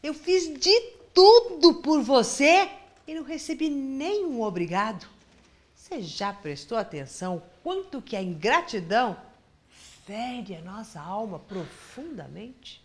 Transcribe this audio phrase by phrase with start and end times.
[0.00, 0.80] Eu fiz de
[1.12, 2.70] tudo por você
[3.06, 5.08] e não recebi nenhum obrigado.
[5.74, 9.16] Você já prestou atenção quanto que a ingratidão
[10.06, 12.80] fere a nossa alma profundamente?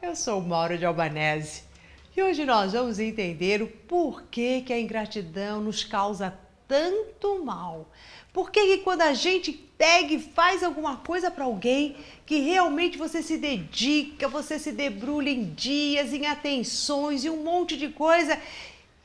[0.00, 1.73] Eu sou Mauro de Albanese
[2.16, 6.38] e hoje nós vamos entender o porquê que a ingratidão nos causa
[6.68, 7.90] tanto mal.
[8.32, 13.22] Por que quando a gente pega e faz alguma coisa para alguém que realmente você
[13.22, 18.40] se dedica, você se debrulha em dias, em atenções e um monte de coisa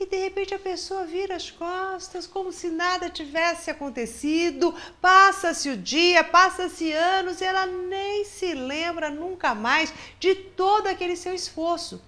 [0.00, 5.76] e de repente a pessoa vira as costas como se nada tivesse acontecido, passa-se o
[5.76, 12.00] dia, passa-se anos e ela nem se lembra nunca mais de todo aquele seu esforço.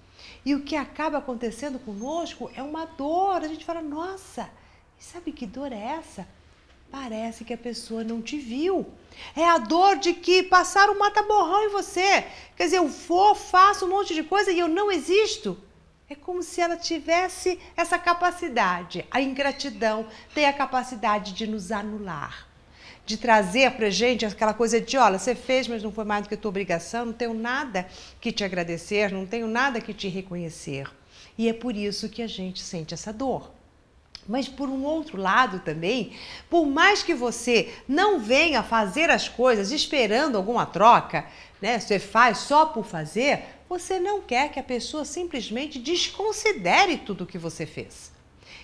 [0.45, 3.43] E o que acaba acontecendo conosco é uma dor.
[3.43, 4.49] A gente fala, nossa,
[4.97, 6.27] sabe que dor é essa?
[6.89, 8.85] Parece que a pessoa não te viu.
[9.35, 12.25] É a dor de que passaram um mata-borrão em você.
[12.57, 15.57] Quer dizer, eu vou, faço um monte de coisa e eu não existo.
[16.09, 19.05] É como se ela tivesse essa capacidade.
[19.09, 22.49] A ingratidão tem a capacidade de nos anular,
[23.05, 26.29] de trazer para gente aquela coisa de: olha, você fez, mas não foi mais do
[26.29, 27.87] que tua obrigação, não tenho nada
[28.19, 30.89] que te agradecer, não tenho nada que te reconhecer.
[31.37, 33.51] E é por isso que a gente sente essa dor.
[34.27, 36.13] Mas por um outro lado também,
[36.49, 41.25] por mais que você não venha fazer as coisas esperando alguma troca,
[41.61, 41.79] né?
[41.79, 47.27] Você faz só por fazer, você não quer que a pessoa simplesmente desconsidere tudo o
[47.27, 48.11] que você fez.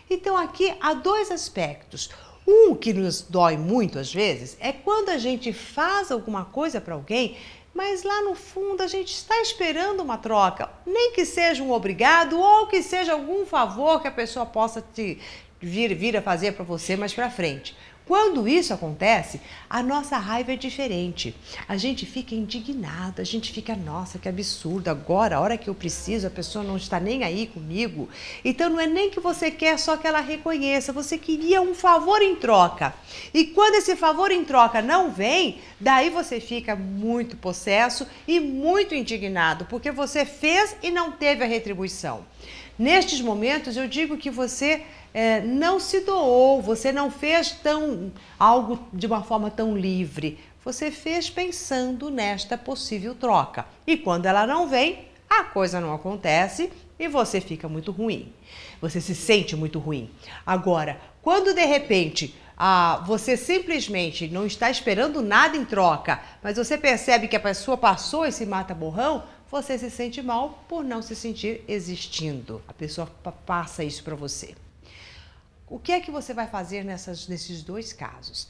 [0.09, 2.09] Então aqui há dois aspectos.
[2.47, 6.93] Um que nos dói muito às vezes é quando a gente faz alguma coisa para
[6.93, 7.35] alguém,
[7.73, 12.39] mas lá no fundo a gente está esperando uma troca, nem que seja um obrigado
[12.39, 15.19] ou que seja algum favor que a pessoa possa te,
[15.59, 17.75] vir, vir a fazer para você mais para frente.
[18.07, 21.35] Quando isso acontece, a nossa raiva é diferente.
[21.67, 25.75] A gente fica indignado, a gente fica, nossa, que absurdo, agora, a hora que eu
[25.75, 28.07] preciso, a pessoa não está nem aí comigo.
[28.45, 32.21] Então não é nem que você quer só que ela reconheça, você queria um favor
[32.21, 32.93] em troca.
[33.33, 38.95] E quando esse favor em troca não vem, daí você fica muito possesso e muito
[38.95, 42.25] indignado, porque você fez e não teve a retribuição.
[42.77, 44.83] Nestes momentos, eu digo que você
[45.13, 50.37] é, não se doou, você não fez tão algo de uma forma tão livre.
[50.63, 53.65] Você fez pensando nesta possível troca.
[53.85, 58.31] E quando ela não vem, a coisa não acontece e você fica muito ruim.
[58.79, 60.09] Você se sente muito ruim.
[60.45, 66.75] Agora, quando de repente ah, você simplesmente não está esperando nada em troca, mas você
[66.75, 71.63] percebe que a pessoa passou esse mata-borrão, você se sente mal por não se sentir
[71.67, 72.61] existindo.
[72.67, 73.07] A pessoa
[73.45, 74.55] passa isso para você.
[75.69, 78.47] O que é que você vai fazer nessas, nesses dois casos?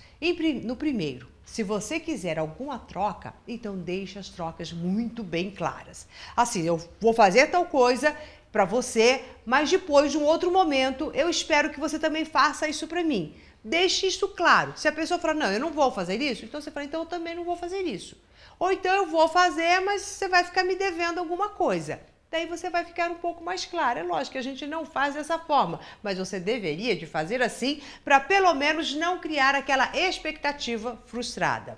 [0.63, 6.07] no primeiro, se você quiser alguma troca, então deixe as trocas muito bem claras.
[6.35, 8.15] Assim, eu vou fazer tal coisa
[8.51, 12.87] para você, mas depois de um outro momento, eu espero que você também faça isso
[12.87, 13.33] para mim.
[13.63, 14.73] Deixe isso claro.
[14.75, 17.05] Se a pessoa falar, não, eu não vou fazer isso, então você fala, então eu
[17.05, 18.15] também não vou fazer isso.
[18.59, 22.69] Ou então eu vou fazer, mas você vai ficar me devendo alguma coisa daí você
[22.69, 23.99] vai ficar um pouco mais claro.
[23.99, 27.81] É lógico que a gente não faz dessa forma, mas você deveria de fazer assim
[28.03, 31.77] para pelo menos não criar aquela expectativa frustrada.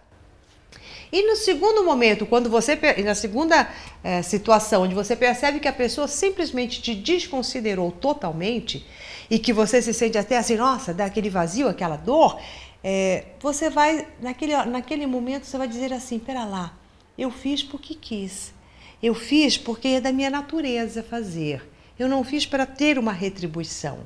[1.11, 3.67] E no segundo momento, quando você na segunda
[4.03, 8.85] é, situação, onde você percebe que a pessoa simplesmente te desconsiderou totalmente
[9.29, 12.39] e que você se sente até assim, nossa, dá aquele vazio, aquela dor,
[12.83, 16.73] é, você vai naquele naquele momento você vai dizer assim, pera lá,
[17.17, 18.53] eu fiz porque quis.
[19.01, 21.67] Eu fiz porque é da minha natureza fazer.
[21.97, 23.99] Eu não fiz para ter uma retribuição.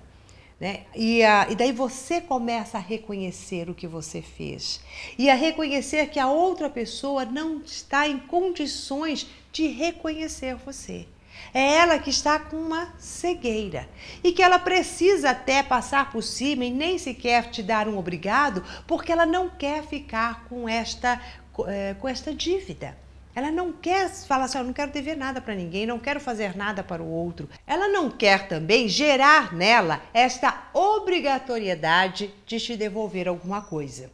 [0.64, 0.86] Né?
[0.96, 4.80] E, a, e daí você começa a reconhecer o que você fez
[5.18, 11.06] e a reconhecer que a outra pessoa não está em condições de reconhecer você.
[11.54, 13.90] É ela que está com uma cegueira
[14.24, 18.64] e que ela precisa até passar por cima e nem sequer te dar um obrigado,
[18.88, 21.22] porque ela não quer ficar com esta,
[21.68, 22.98] eh, com esta dívida.
[23.36, 26.56] Ela não quer falar assim, eu não quero dever nada para ninguém, não quero fazer
[26.56, 27.50] nada para o outro.
[27.66, 34.12] Ela não quer também gerar nela esta obrigatoriedade de te devolver alguma coisa.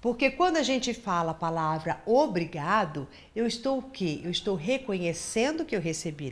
[0.00, 4.20] Porque quando a gente fala a palavra obrigado, eu estou o quê?
[4.24, 6.30] Eu estou reconhecendo que eu recebi,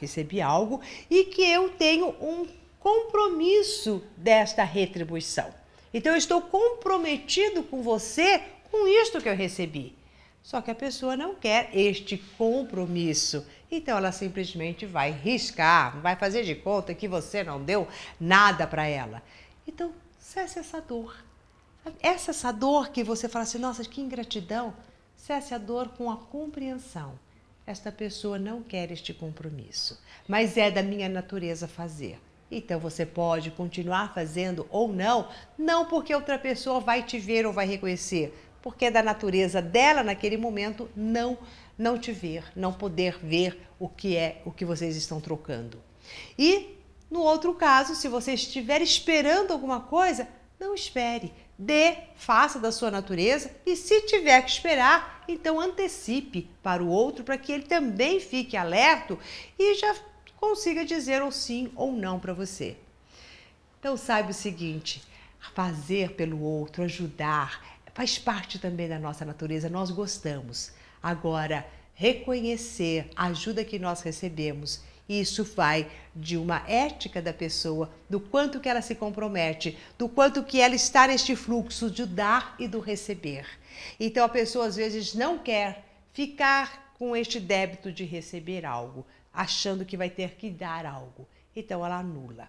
[0.00, 2.46] recebi algo e que eu tenho um
[2.78, 5.52] compromisso desta retribuição.
[5.92, 9.94] Então eu estou comprometido com você com isto que eu recebi.
[10.42, 13.46] Só que a pessoa não quer este compromisso.
[13.70, 17.86] Então ela simplesmente vai riscar, vai fazer de conta que você não deu
[18.18, 19.22] nada para ela.
[19.66, 21.16] Então, cesse essa dor.
[22.02, 24.74] Essa, essa dor que você fala assim, nossa, que ingratidão.
[25.16, 27.18] Cesse a dor com a compreensão.
[27.66, 32.18] Esta pessoa não quer este compromisso, mas é da minha natureza fazer.
[32.50, 37.52] Então você pode continuar fazendo ou não, não porque outra pessoa vai te ver ou
[37.52, 41.38] vai reconhecer, porque é da natureza dela naquele momento não
[41.78, 45.82] não te ver, não poder ver o que é o que vocês estão trocando.
[46.38, 46.76] E
[47.10, 50.28] no outro caso, se você estiver esperando alguma coisa,
[50.60, 56.82] não espere, dê, faça da sua natureza e se tiver que esperar, então antecipe para
[56.82, 59.18] o outro para que ele também fique alerto
[59.58, 59.96] e já
[60.36, 62.76] consiga dizer ou sim ou não para você.
[63.78, 65.02] Então saiba o seguinte,
[65.54, 70.72] fazer pelo outro, ajudar, faz parte também da nossa natureza, nós gostamos.
[71.02, 75.86] Agora, reconhecer a ajuda que nós recebemos, isso vai
[76.16, 80.74] de uma ética da pessoa, do quanto que ela se compromete, do quanto que ela
[80.74, 83.46] está neste fluxo de dar e do receber.
[84.00, 89.84] Então a pessoa às vezes não quer ficar com este débito de receber algo, achando
[89.84, 91.28] que vai ter que dar algo.
[91.54, 92.48] Então ela anula.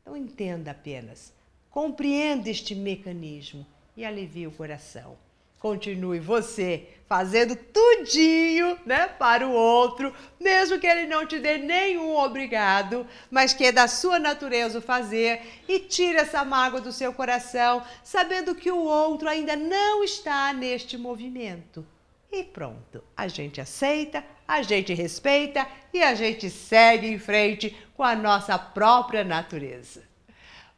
[0.00, 1.34] Então entenda apenas,
[1.68, 3.66] compreenda este mecanismo
[3.96, 5.16] e alivie o coração.
[5.58, 12.16] Continue você fazendo tudinho, né, para o outro, mesmo que ele não te dê nenhum
[12.16, 17.82] obrigado, mas que é da sua natureza fazer e tire essa mágoa do seu coração,
[18.02, 21.86] sabendo que o outro ainda não está neste movimento.
[22.30, 28.02] E pronto, a gente aceita, a gente respeita e a gente segue em frente com
[28.02, 30.02] a nossa própria natureza.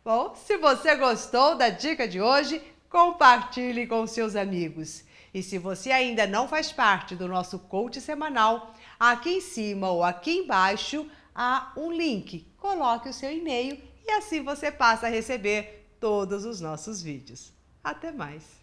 [0.05, 5.05] Bom, se você gostou da dica de hoje, compartilhe com seus amigos.
[5.33, 10.03] E se você ainda não faz parte do nosso coach semanal, aqui em cima ou
[10.03, 12.47] aqui embaixo há um link.
[12.57, 17.53] Coloque o seu e-mail e assim você passa a receber todos os nossos vídeos.
[17.85, 18.58] Até mais!